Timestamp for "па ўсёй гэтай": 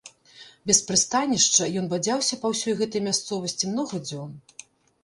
2.47-3.07